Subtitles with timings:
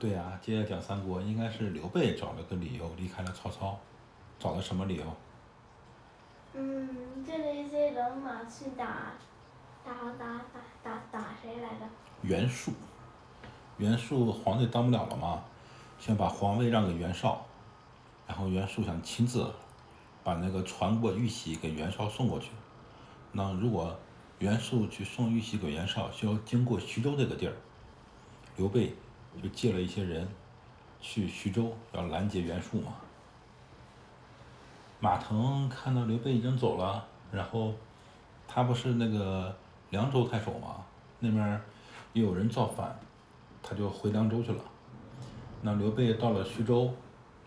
[0.00, 3.78] 对呀、接着讲三国，应该是刘备找了个理由离开了曹操，
[4.38, 5.04] 找了什么理由？
[6.54, 9.12] 嗯，借了一些人马去打，
[9.84, 11.84] 打打打打打谁来着？
[12.22, 12.72] 袁术，
[13.76, 15.44] 袁术皇帝当不了了吗，
[15.98, 17.44] 想把皇位让给袁绍，
[18.26, 19.52] 然后袁术想亲自
[20.24, 22.52] 把那个传国玉玺给袁绍送过去。
[23.32, 23.94] 那如果
[24.38, 27.54] 袁术去送玉玺给袁绍，需要经过徐州这个地儿，
[28.56, 28.94] 刘备
[29.38, 30.26] 就借了一些人
[31.00, 32.94] 去徐州，要拦截袁术嘛。
[34.98, 37.74] 马腾看到刘备已经走了，然后
[38.48, 39.56] 他不是那个
[39.90, 40.84] 凉州太守嘛，
[41.18, 41.60] 那边儿
[42.12, 42.98] 又有人造反，
[43.62, 44.62] 他就回凉州去了。
[45.62, 46.92] 那刘备到了徐州，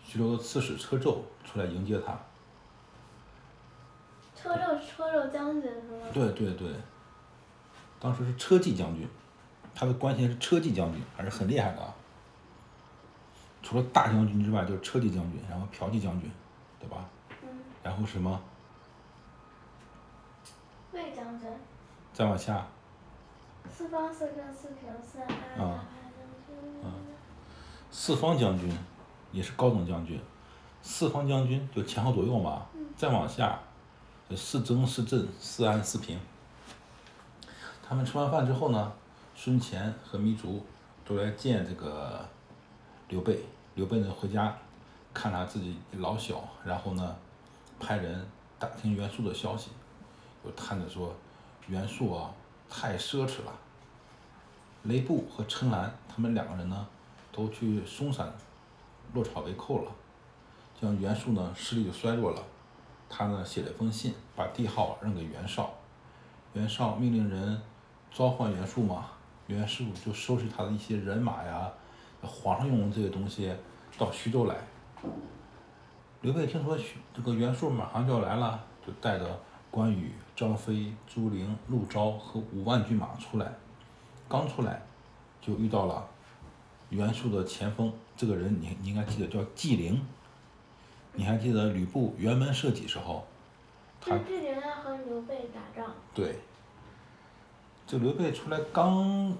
[0.02, 2.18] 徐州的刺史车胄出来迎接他。
[4.34, 6.06] 车胄车胄将军是吗？
[6.12, 6.68] 对对对，
[8.00, 9.08] 当时是车骑将军，
[9.74, 11.94] 他的官衔是车骑将军，还是很厉害的啊。
[13.62, 16.30] 除了大将军之外，就是车骑将军，然后骠骑将军，
[16.78, 17.04] 对吧？
[17.42, 17.48] 嗯，
[17.82, 18.40] 然后什么？
[20.92, 21.48] 魏将军，
[22.12, 22.66] 再往下，
[23.68, 26.92] 四方四正四平四安大啊牌将军。
[27.90, 28.72] 四方将军
[29.32, 30.20] 也是高等将军，
[30.82, 32.66] 四方将军就前后左右嘛。
[32.96, 33.58] 再往下，
[34.30, 36.16] 就四征四镇四安四平。
[37.82, 38.92] 他们吃完饭之后呢，
[39.34, 40.64] 孙乾和糜竺
[41.04, 42.26] 都来见这个
[43.08, 43.44] 刘备。
[43.74, 44.56] 刘备呢回家
[45.12, 47.16] 看他自己老小，然后呢
[47.80, 48.24] 派人
[48.58, 49.70] 打听袁术的消息，
[50.44, 51.14] 就探着说
[51.66, 52.32] 袁术啊
[52.70, 53.52] 太奢侈了。
[54.84, 56.86] 雷布和陈兰他们两个人呢，
[57.32, 58.32] 都去嵩山
[59.12, 59.90] 落草为寇了，
[60.80, 62.42] 这样袁术呢势力就衰弱了。
[63.08, 65.72] 他呢写了一封信，把帝号让给袁绍，
[66.52, 67.60] 袁绍命令人
[68.12, 69.06] 召唤袁术嘛
[69.48, 71.70] 嘛，袁术就收拾他的一些人马呀，
[72.22, 73.52] 皇上用的这些东西
[73.98, 74.56] 到徐州来。
[76.22, 79.38] 刘备听说徐这个袁术马上就要来了，就带着
[79.70, 83.52] 关羽、张飞、朱灵、陆昭和五万军马出来。
[84.26, 84.80] 刚出来，
[85.42, 86.08] 就遇到了
[86.88, 90.02] 袁术的前锋，这个人你你应该记得叫纪灵。
[91.12, 93.24] 你还记得吕布辕门射戟时候，
[94.00, 96.40] 他纪灵要和刘备打仗，对，
[97.94, 99.32] 这刘备出来刚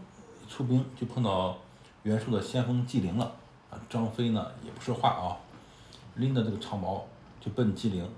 [0.48, 1.58] 出兵就碰到
[2.04, 3.24] 袁术的先锋纪灵了。
[3.68, 5.34] 啊，张飞呢也不是话啊，
[6.14, 7.04] 拎着这个长矛
[7.40, 8.08] 就奔纪灵，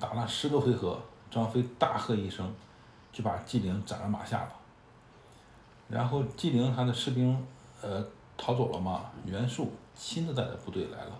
[0.00, 1.00] 打了十个回合，
[1.30, 2.52] 张飞大喝一声，
[3.12, 4.52] 就把纪灵斩了马下了。
[5.86, 7.46] 然后纪灵他的士兵
[7.80, 8.04] 呃
[8.36, 11.12] 逃走了嘛，袁术亲自带着部队来了。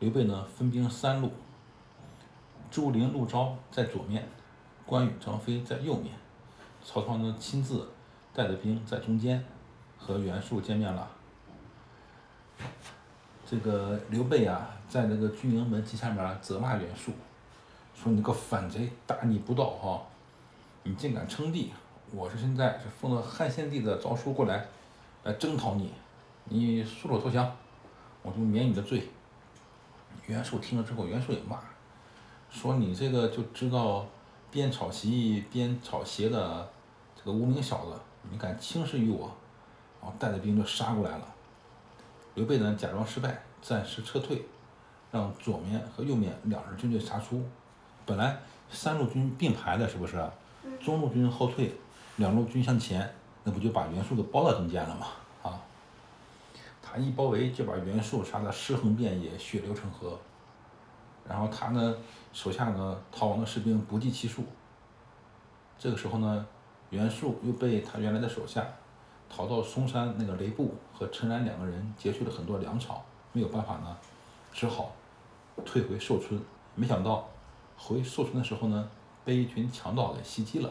[0.00, 1.32] 刘备呢分兵三路，
[2.70, 4.28] 朱灵、陆昭在左面，
[4.84, 6.12] 关羽、张飞在右面，
[6.86, 7.88] 曹操呢亲自
[8.32, 9.44] 带着兵在中间，
[9.98, 11.10] 和袁术见面了。
[13.44, 17.10] 这个刘备啊，在那个军营门旗下面责骂袁术，
[17.92, 20.00] 说你个反贼，大逆不道哈、
[20.84, 21.72] 你竟敢称帝！
[22.12, 24.64] 我是现在是奉了汉献帝的诏书过来，
[25.24, 25.90] 来征讨你，
[26.44, 27.52] 你束手投降，
[28.22, 29.08] 我就免你的罪。
[30.26, 31.58] 袁术听了之后，袁术也骂，
[32.48, 34.06] 说你这个就知道
[34.52, 36.68] 边炒席边炒鞋的
[37.26, 37.92] 个无名小子，
[38.30, 39.30] 你敢轻视于我，
[40.00, 41.26] 然后带着兵就杀过来了。
[42.34, 44.46] 刘备呢假装失败，暂时撤退，
[45.10, 47.44] 让左面和右面两支军队杀出。
[48.04, 48.38] 本来
[48.70, 50.24] 三路军并排的，是不是？
[50.80, 51.74] 中路军后退，
[52.16, 55.06] 两路军向前，那不就把袁术给包到中间了吗？
[55.42, 55.60] 啊！
[56.80, 60.16] 他一包围就把袁术杀得尸横遍野，血流成河。
[61.28, 61.96] 然后他呢
[62.32, 64.44] 手下呢逃亡的士兵不计其数。
[65.78, 66.46] 这个时候呢，
[66.90, 68.64] 袁术又被他原来的手下
[69.28, 73.96] 逃到嵩山那个雷布和陈然两个人劫去了很多粮草，没有办法呢，
[74.52, 74.92] 只好
[75.64, 76.40] 退回寿春。
[76.74, 77.28] 没想到
[77.76, 78.88] 回寿春的时候呢，
[79.24, 80.70] 被一群强盗给袭击了，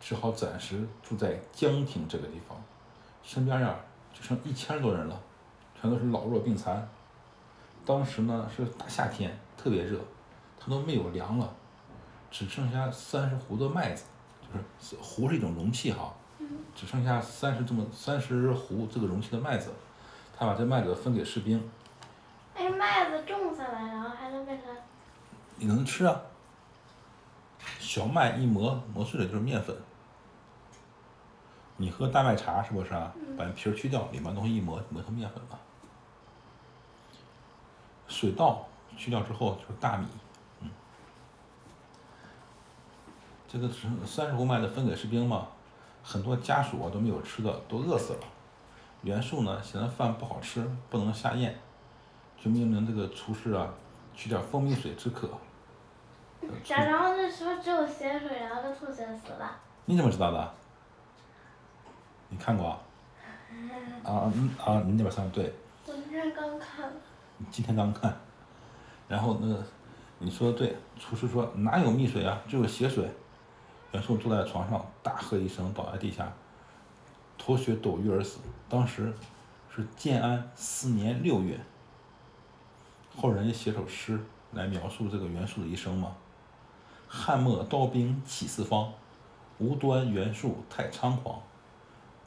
[0.00, 2.56] 只好暂时住在江亭这个地方，
[3.22, 3.74] 身边呀
[4.14, 5.20] 就剩一千多人了，
[5.80, 6.88] 全都是老弱病残。
[7.84, 9.98] 当时呢是大夏天，特别热，
[10.60, 11.52] 他都没有粮了，
[12.30, 14.04] 只剩下三十斛的麦子，
[14.52, 16.12] 就是壶是一种容器哈，
[16.74, 19.72] 只剩下三十这么三十壶这个容器的麦子，
[20.36, 21.70] 他把这麦子分给士兵，
[22.54, 24.68] 哎，麦子种下来，然后还能变成，
[25.56, 26.20] 你能吃啊。
[27.78, 29.76] 小麦一磨磨碎了就是面粉，
[31.76, 33.14] 你喝大麦茶是不是啊？
[33.36, 35.58] 把皮儿去掉，里面东西一磨磨成面粉了。
[38.08, 38.66] 水稻
[38.96, 40.06] 去掉之后就是大米，
[40.60, 40.70] 嗯，
[43.52, 45.46] 这个是三十斛麦的分给士兵嘛，
[46.02, 48.20] 很多家属啊都没有吃的，都饿死了。
[49.02, 51.54] 袁术呢嫌饭不好吃，不能下咽，
[52.42, 53.68] 就命令这个厨师啊
[54.14, 55.28] 取点蜂蜜水止渴。
[56.64, 59.54] 假装那时候只有咸水，然后就吐血死了。
[59.84, 60.54] 你怎么知道的？
[62.30, 62.80] 你看过啊？
[64.02, 65.52] 啊嗯啊，你那边算对，
[65.86, 66.90] 我今天刚看。
[67.36, 68.16] 你今天刚看。
[69.08, 69.62] 然后那个
[70.18, 73.06] 你说的对，厨师说哪有蜜水啊，只有血水。
[73.92, 76.32] 袁术坐在床上大喝一声，倒在地下，
[77.36, 78.38] 头血斗鱼而死。
[78.68, 79.12] 当时
[79.74, 81.60] 是建安四年六月。
[83.14, 84.18] 后人写首诗
[84.52, 86.16] 来描述这个袁术的一生嘛。
[87.06, 88.90] 汉末刀兵起四方，
[89.58, 91.42] 无端袁术太猖狂。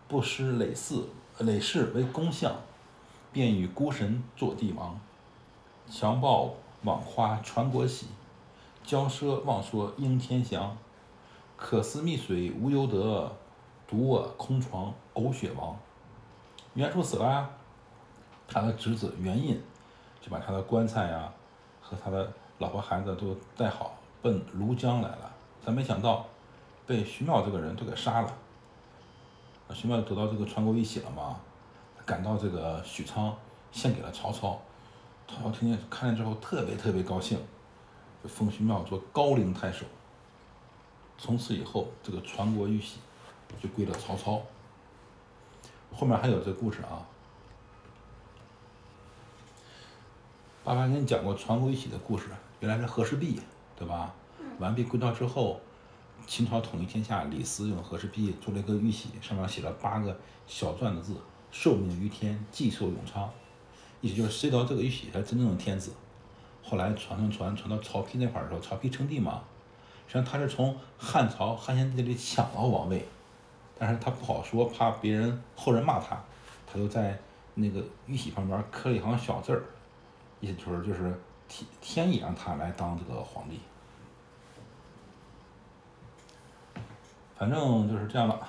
[0.07, 1.05] 不施累嗣
[1.39, 2.55] 累世为公相，
[3.33, 4.99] 便与孤神做帝王。
[5.89, 6.53] 强暴
[6.83, 8.05] 枉花传国喜，
[8.85, 10.77] 骄奢妄说应天祥。
[11.57, 13.31] 可思蜜水无由得，
[13.87, 15.77] 独卧空床呕血亡。
[16.73, 17.49] 袁术死了呀，
[18.47, 19.61] 他的侄子袁印
[20.19, 21.31] 就把他的棺材呀
[21.81, 25.31] 和他的老婆孩子都带好，奔庐江来了。
[25.63, 26.25] 但没想到
[26.85, 28.33] 被徐邈这个人都给杀了。
[29.73, 31.39] 徐邈得到这个传国玉玺了嘛，
[32.05, 33.35] 赶到这个许昌
[33.71, 34.59] 献给了曹操。
[35.27, 37.39] 曹操听见看见之后特别特别高兴，
[38.21, 39.85] 就封徐邈做高陵太守。
[41.17, 42.99] 从此以后，这个传国玉玺
[43.61, 44.41] 就归了曹操。
[45.93, 47.05] 后面还有这故事啊。
[50.63, 52.29] 爸爸给你讲过传国玉玺的故事，
[52.59, 53.39] 原来是和氏璧，
[53.77, 54.13] 对吧？
[54.59, 55.59] 完璧归赵之后，
[56.25, 60.17] 秦朝统一天下，李斯用和氏璧做了一个玉玺，上面写了八个
[60.47, 61.15] 小篆的字
[61.51, 63.29] ：“受命于天，既寿永昌。”
[64.01, 65.93] 意思就是谁得到这个玉玺才真正的天子。
[66.63, 69.43] 后来传传传传到曹丕那块儿的时候，曹丕称帝嘛。
[70.07, 73.05] 实际上他是从汉朝汉献帝这里抢了王位，
[73.77, 76.15] 但是他不好说，怕别人后人骂他，
[76.67, 77.19] 他就在
[77.55, 79.65] 那个玉玺旁边刻了一行小字儿，
[80.39, 81.19] 意思就是就是
[81.49, 83.59] 天天意让他来当这个皇帝。
[87.35, 88.39] 反正就是这样了，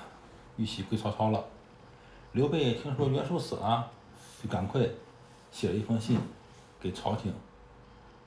[0.57, 1.43] 玉玺归曹操了。
[2.33, 3.89] 刘备听说袁术死了，
[4.41, 4.81] 就赶快
[5.51, 6.19] 写了一封信
[6.79, 7.33] 给朝廷，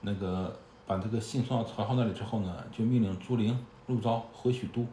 [0.00, 0.58] 那个。
[0.90, 3.56] 把这个信送到曹操那里之后呢，就命令朱灵、
[3.86, 4.84] 陆昭回许都，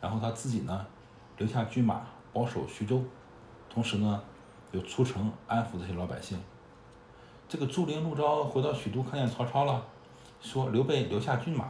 [0.00, 0.86] 然后他自己呢
[1.36, 2.02] 留下军马
[2.32, 3.02] 保守徐州，
[3.68, 4.22] 同时呢
[4.70, 6.38] 又出城安抚这些老百姓。
[7.48, 9.84] 这个朱灵、陆昭回到许都，看见曹操了，
[10.40, 11.64] 说刘备留下军马，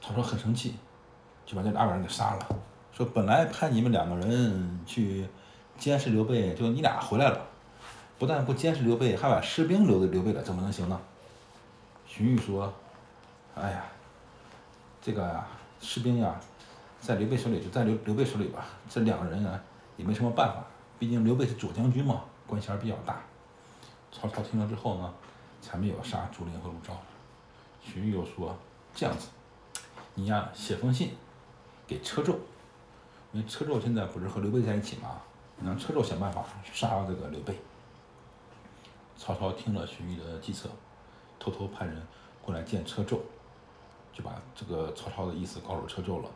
[0.00, 0.76] 曹操很生气，
[1.44, 2.48] 就把这俩人给杀了。
[2.94, 5.28] 说本来派你们两个人去
[5.76, 7.46] 监视刘备，就你俩回来了，
[8.18, 10.98] 不但不监视刘备，还把士兵留给刘备了，怎么能行呢？
[12.10, 12.74] 荀彧说
[13.54, 13.84] ：“哎呀，
[15.00, 15.46] 这个呀，
[15.80, 16.34] 士兵呀，
[17.00, 18.66] 在刘备手里就在刘刘备手里吧。
[18.88, 19.62] 这两个人啊，
[19.96, 20.64] 也没什么办法。
[20.98, 23.20] 毕竟刘备是左将军嘛，官衔比较大。”
[24.10, 25.14] 曹操听了之后呢，
[25.62, 27.00] 才没有杀朱灵和陆昭。
[27.80, 28.58] 荀彧又说
[28.92, 29.28] ：“这样子，
[30.14, 31.14] 你呀，写封信
[31.86, 32.34] 给车胄，
[33.30, 35.20] 因为车胄现在不是和刘备在一起嘛，
[35.56, 37.56] 你让车胄想办法杀了这个刘备。”
[39.16, 40.68] 曹操听了荀彧的计策。
[41.40, 42.00] 偷偷派人
[42.40, 43.18] 过来见车胄，
[44.12, 46.28] 就把这个曹操的意思告诉车胄了。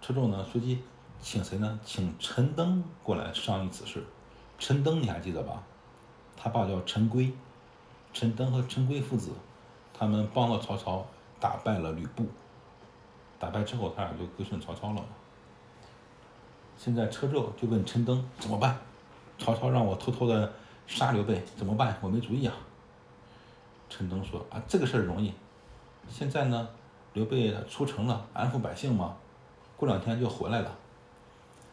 [0.00, 0.82] 车胄呢，随即
[1.20, 1.78] 请谁呢？
[1.84, 4.02] 请陈登过来商议此事。
[4.58, 5.62] 陈登你还记得吧？
[6.36, 7.32] 他爸叫陈规，
[8.12, 9.32] 陈登和陈规父子，
[9.92, 11.04] 他们帮了曹操
[11.38, 12.24] 打败了吕布。
[13.38, 15.04] 打败之后，他俩就归顺曹操了。
[16.78, 18.78] 现在车胄就问陈登怎么办？
[19.38, 20.52] 曹操让我偷偷的
[20.86, 21.98] 杀刘备，怎么办？
[22.00, 22.54] 我没主意啊。
[23.90, 25.34] 陈登说：“啊，这个事儿容易。
[26.08, 26.68] 现在呢，
[27.12, 29.16] 刘备出城了，安抚百姓嘛，
[29.76, 30.70] 过两天就回来了。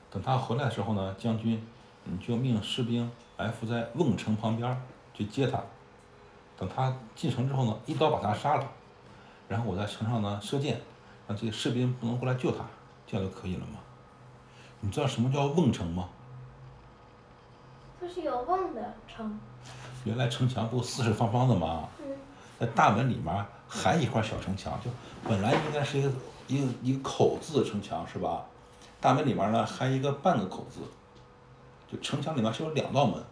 [0.09, 1.65] 等他回来的时候呢，将军
[2.03, 4.81] 你就命士兵埋伏在瓮城旁边
[5.13, 5.63] 去接他。
[6.57, 8.67] 等他进城之后呢，一刀把他杀了，
[9.47, 10.81] 然后我在城上呢射箭，
[11.27, 12.65] 让这些士兵不能过来救他，
[13.05, 13.79] 这样就可以了嘛。
[14.79, 16.09] 你知道什么叫瓮城吗？
[18.01, 19.39] 就是有瓮的城。
[20.05, 21.89] 原来城墙不四四方方的吗？
[22.59, 24.89] 在大门里面还一块小城墙，就
[25.27, 26.09] 本来应该是一个
[26.47, 28.43] 一个一个口字的城墙是吧？
[28.99, 30.79] 大门里面呢还一个半个口字，
[31.91, 33.23] 就城墙里面是有两道门，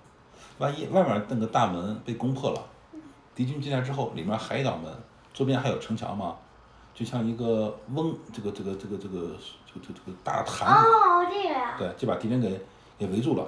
[0.60, 2.62] 万一外面那个大门被攻破了，
[3.34, 4.94] 敌军进来之后，里面还一道门，
[5.34, 6.36] 周边还有城墙嘛，
[6.94, 12.62] 就像一个瓮，这个这个这个这个这个这个大坛子，哦，这个呀，对，就把敌人给
[13.00, 13.44] 给围住了。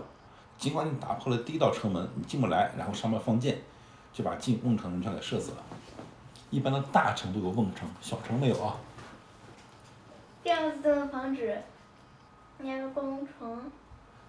[0.58, 3.62] 尽管你打破了第一道城门，你进不来，然后上面放箭。
[4.18, 5.58] 就把进瓮城人全给射死了。
[6.50, 8.76] 一般的大城都有瓮城，小城没有啊。
[10.44, 11.62] 这样子能防止
[12.58, 13.72] 那个攻城。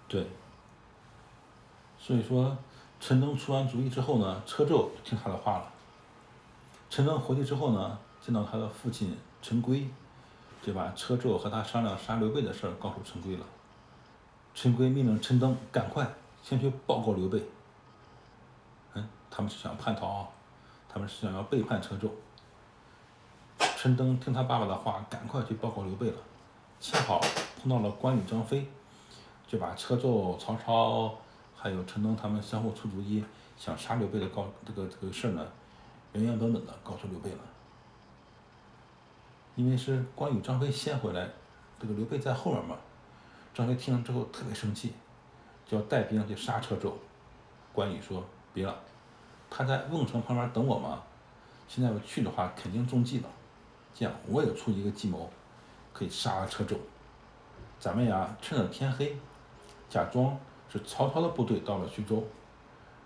[0.07, 0.27] 对。
[1.97, 2.55] 所以说，
[2.99, 5.71] 陈登出完主意之后呢，车胄听他的话了。
[6.91, 9.89] 陈登回去之后呢，见到他的父亲陈规，
[10.61, 13.45] 就把车胄和他商量杀刘备的事儿告诉陈规了。
[14.53, 16.07] 陈规命令陈登赶快
[16.43, 17.41] 先去报告刘备。
[19.29, 20.27] 他们是想叛逃，
[20.87, 22.09] 他们是想要背叛车胄。
[23.77, 26.17] 陈登听他爸爸的话，赶快去报告刘备了。
[26.79, 27.19] 恰好
[27.61, 28.67] 碰到了关羽、张飞，
[29.47, 31.15] 就把车胄、曹操
[31.55, 33.23] 还有陈登他们相互出主意，
[33.57, 35.45] 想杀刘备的告这个这个事呢。
[36.13, 37.37] 原原本本的告诉刘备了，
[39.55, 41.29] 因为是关羽、张飞先回来，
[41.79, 42.75] 这个刘备在后面嘛。
[43.53, 44.93] 张飞听了之后特别生气，
[45.67, 46.93] 就要带兵去杀车胄。
[47.73, 48.75] 关羽说：“别了，
[49.49, 51.01] 他在瓮城旁边等我嘛。
[51.67, 53.29] 现在我去的话，肯定中计了。
[53.93, 55.29] 这样我也出一个计谋，
[55.93, 56.77] 可以杀了车胄。
[57.79, 59.17] 咱们呀，趁着天黑，
[59.89, 60.37] 假装
[60.71, 62.23] 是曹操的部队到了徐州，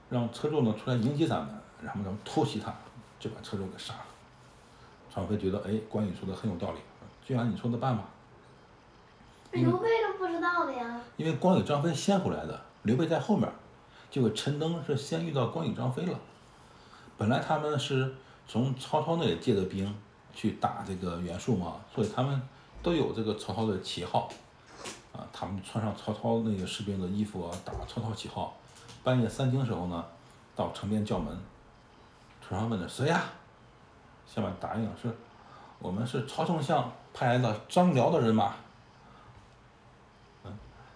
[0.10, 1.50] 让车胄呢出来迎接咱们，
[1.82, 2.74] 然后咱们偷袭他。”
[3.20, 4.06] 就把车胄给杀了。
[5.16, 6.80] 张飞觉得，哎，关羽说的很有道理，
[7.26, 8.04] 就按你说的办吧。
[9.52, 11.00] 刘备都不知道的呀。
[11.16, 13.50] 因为关羽、张飞先回来的，刘备在后面。
[14.12, 16.20] 结果陈登是先遇到关羽、张飞了。
[17.24, 18.13] 本来他们是
[18.46, 19.96] 从曹操那里借的兵
[20.34, 22.42] 去打这个袁术嘛，所以他们
[22.82, 24.27] 都有这个曹操的旗号。
[25.13, 28.53] 啊，他们穿上曹操那个士兵的衣服啊，打曹操旗号。
[29.06, 30.03] 半夜三更时候呢，
[30.53, 31.34] 到城边叫门。
[32.46, 33.24] 船上问的谁呀？
[34.27, 35.10] 下面答应是，
[35.80, 38.53] 我们是曹丞相派来的张辽的人马。
[40.44, 40.51] 嗯，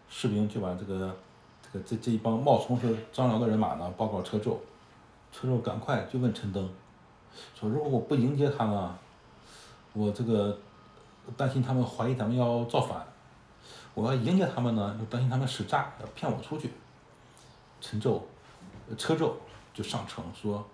[0.10, 1.16] 士兵就把这个
[1.62, 4.58] 这个这这一帮冒充是张辽的人马呢报告车胄，
[5.32, 6.70] 车胄赶快就问陈登，
[7.54, 8.90] 说如果我不迎接他们，
[9.94, 10.58] 我这个
[11.36, 13.06] 担心他们怀疑咱们要造反，
[13.94, 16.74] 我要迎接他们呢，又担心他们使诈要骗我出去。
[17.80, 18.22] 陈胄，
[18.98, 19.32] 车胄
[19.74, 20.66] 就上城说。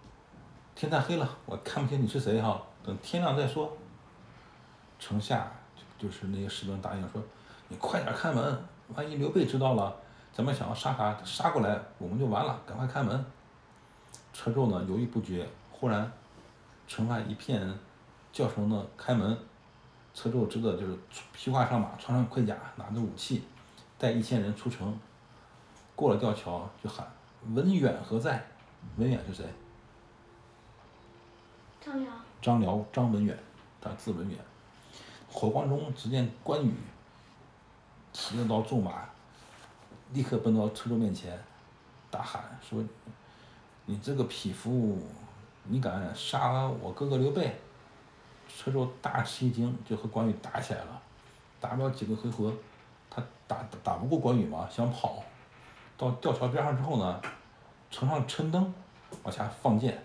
[0.75, 2.59] 天太黑了，我看不清你是谁哈。
[2.83, 3.71] 等天亮再说。
[4.97, 5.51] 城下
[5.99, 7.21] 就是那些士兵答应说
[7.69, 9.95] ：“你快点开门，万一刘备知道了，
[10.33, 13.23] 咱们想要杀他，杀过来我们就完了，赶快开门。”
[14.33, 16.11] 车胄呢犹豫不决，忽然
[16.87, 17.73] 城外一片
[18.31, 19.37] 叫声呢开门，
[20.13, 20.97] 车胄知道就是
[21.31, 23.43] 披挂上马，穿上盔甲，拿着武器，
[23.97, 24.97] 带一千人出城。
[25.95, 27.07] 过了吊桥就喊
[27.53, 28.43] ：“文远何在？”
[28.97, 29.45] 文远是谁？
[31.79, 32.11] 张辽，
[32.41, 33.37] 张辽，张文远，
[33.79, 34.37] 他字文远。
[35.31, 36.73] 火光中，只见关羽
[38.11, 39.07] 提着刀纵马，
[40.11, 41.39] 立刻奔到车胄面前，
[42.09, 42.83] 大喊说
[43.85, 44.97] ：“你这个匹夫，
[45.63, 47.59] 你敢杀我哥哥刘备？”
[48.47, 51.01] 车胄大吃一惊，就和关羽打起来了。
[51.59, 52.53] 打不了几个回合，
[53.09, 55.23] 他打打不过关羽嘛，想跑。
[55.97, 57.21] 到吊桥边上之后呢，
[57.89, 58.73] 城上陈登
[59.23, 60.01] 往下放箭。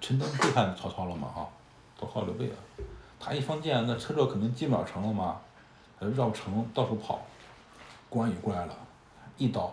[0.00, 1.28] 陈登背叛曹操了嘛？
[1.28, 1.48] 哈，
[1.98, 2.56] 投靠刘备了。
[3.20, 5.40] 他一放箭，那车胄肯定进不了城了嘛，
[5.98, 7.20] 他就绕城到处跑。
[8.08, 8.74] 关羽过来了，
[9.36, 9.72] 一刀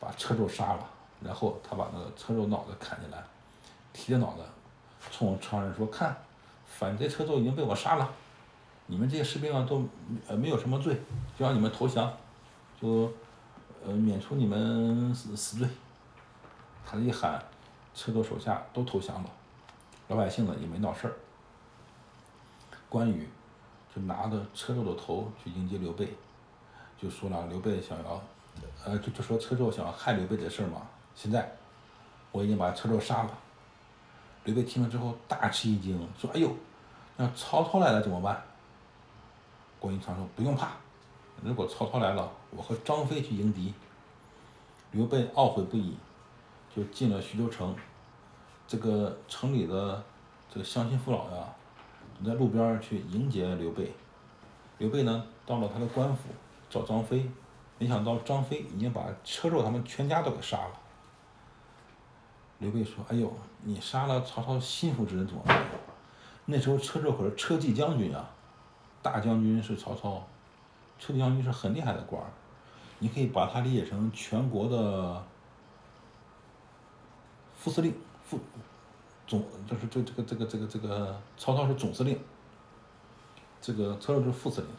[0.00, 0.90] 把车胄杀了，
[1.22, 3.24] 然后他把那个车胄脑袋砍下来，
[3.92, 4.44] 提着脑袋
[5.10, 6.16] 冲城上人说：“看，
[6.66, 8.08] 反贼车胄已经被我杀了，
[8.86, 9.84] 你们这些士兵啊都
[10.28, 10.94] 呃没有什么罪，
[11.38, 12.12] 就让你们投降，
[12.80, 13.12] 就
[13.84, 15.68] 呃免除你们死死罪。”
[16.84, 17.42] 他一喊，
[17.94, 19.30] 车胄手下都投降了。
[20.08, 21.14] 老百姓呢也没闹事儿，
[22.88, 23.28] 关羽
[23.92, 26.14] 就拿着车胄的头去迎接刘备，
[27.00, 28.22] 就说了刘备想要，
[28.84, 30.82] 呃就就说车胄想要害刘备的事儿嘛。
[31.16, 31.50] 现在
[32.30, 33.38] 我已经把车胄杀了。
[34.44, 36.54] 刘备听了之后大吃一惊，说：“哎呦，
[37.16, 38.40] 那曹操来了怎么办？”
[39.80, 40.72] 关云长说：“不用怕，
[41.42, 43.74] 如果曹操来了，我和张飞去迎敌。”
[44.92, 45.96] 刘备懊悔不已，
[46.74, 47.74] 就进了徐州城。
[48.68, 50.04] 这个城里的
[50.52, 51.48] 这个乡亲父老呀，
[52.24, 53.92] 在路边去迎接刘备。
[54.78, 56.28] 刘备呢，到了他的官府
[56.70, 57.28] 找张飞，
[57.78, 60.80] 没想到张飞已经把车胄他们全家都给杀了。
[62.58, 63.32] 刘备说：“哎呦，
[63.62, 65.62] 你杀了曹操心腹之人怎么办？
[66.46, 68.30] 那时候车胄可是车骑将军啊，
[69.02, 70.26] 大将军是曹操，
[70.98, 72.28] 车骑将军是很厉害的官儿，
[72.98, 75.22] 你可以把他理解成全国的
[77.58, 77.94] 副司令。”
[78.24, 78.40] 副
[79.26, 82.18] 总就是这这个这个这个这个曹操是总司令，
[83.60, 84.70] 这个车胄是副司令。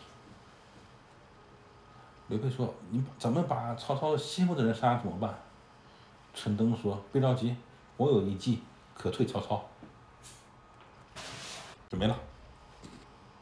[2.27, 5.33] 刘备说：“你怎么把曹操心腹的人杀了怎么办？”
[6.39, 7.55] 陈登说：“别着急，
[7.97, 8.59] 我有一计
[8.93, 9.65] 可退曹操。”
[11.89, 12.15] 准备了。